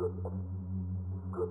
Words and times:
good 0.00 0.12
good 1.32 1.48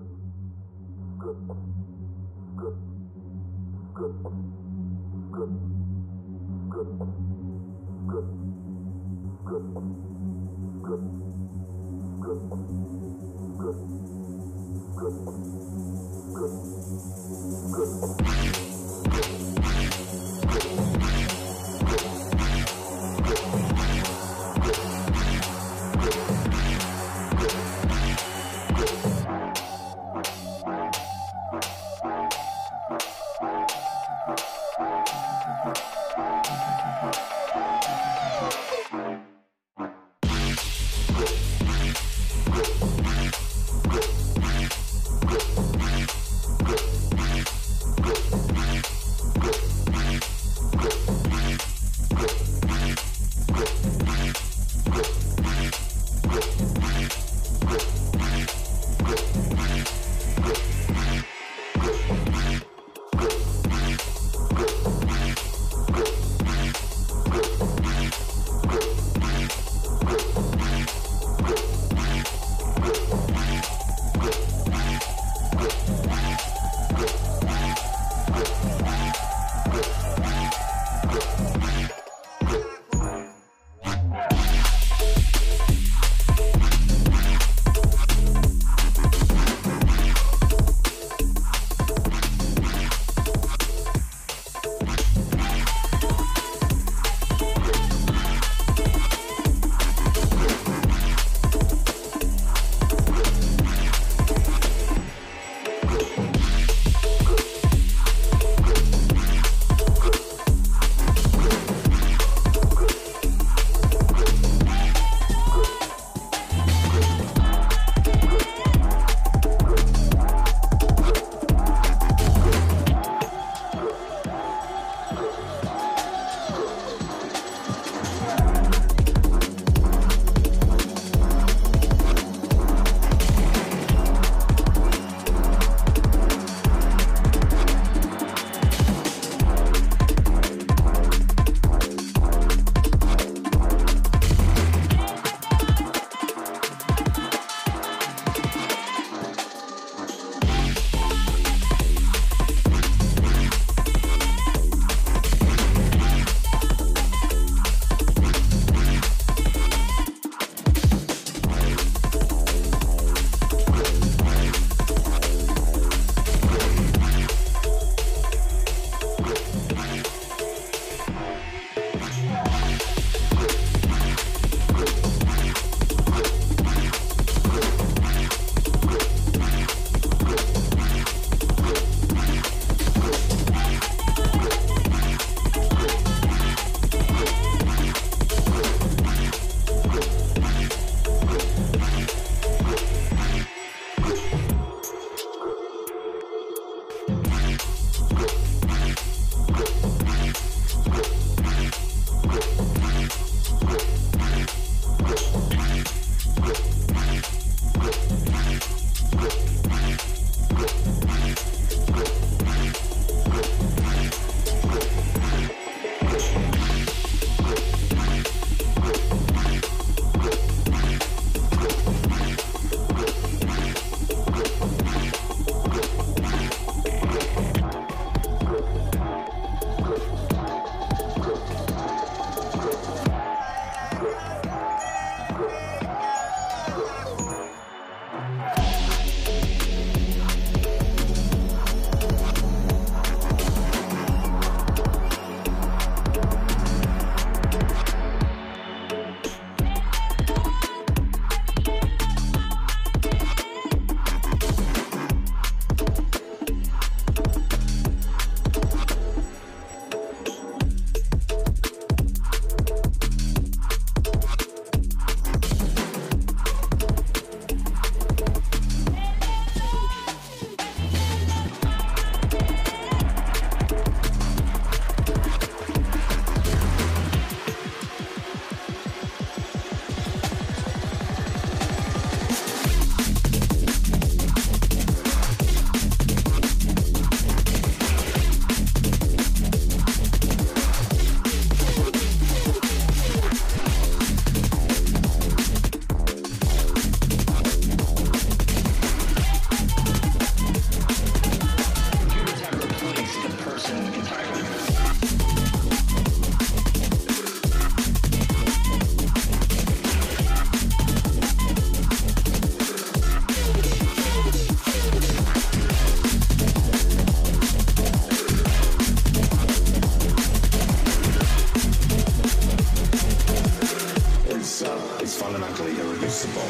is 325.10 325.20
fundamentally 325.20 325.72
irreducible. 325.80 326.50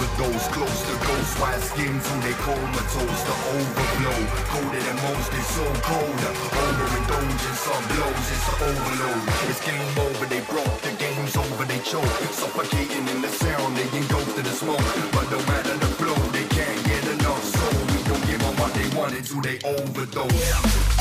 Overdose. 0.00 0.48
Close 0.48 0.80
to 0.88 0.94
ghost 1.06 1.38
white 1.40 1.60
skin 1.60 2.00
till 2.00 2.20
they 2.20 2.32
comatose. 2.40 3.22
The 3.28 3.36
overflow, 3.52 4.20
colder 4.48 4.80
than 4.80 4.96
most, 5.04 5.30
they 5.30 5.44
so 5.44 5.64
cold. 5.84 6.20
Overindulgence 6.60 7.68
on 7.68 7.82
blows, 7.92 8.26
it's 8.32 8.48
an 8.48 8.56
overload. 8.68 9.22
It's 9.48 9.60
game 9.64 9.98
over, 9.98 10.26
they 10.26 10.40
broke, 10.48 10.80
the 10.82 10.92
game's 10.96 11.36
over, 11.36 11.64
they 11.64 11.80
choke. 11.80 12.16
Suffocating 12.32 13.06
in 13.08 13.20
the 13.20 13.28
sound, 13.28 13.76
they 13.76 13.88
engulfed 13.96 14.38
in 14.38 14.44
the 14.44 14.50
smoke. 14.50 14.88
But 15.12 15.30
no 15.30 15.38
matter 15.46 15.76
the 15.76 15.90
flow, 15.98 16.18
they 16.32 16.46
can't 16.48 16.80
get 16.86 17.04
enough. 17.20 17.44
So 17.44 17.66
we 17.92 18.02
don't 18.08 18.24
give 18.26 18.40
them 18.40 18.56
what 18.56 18.72
they 18.74 18.88
wanted 18.96 19.24
to, 19.24 19.40
they 19.40 19.58
overdose. 19.64 20.99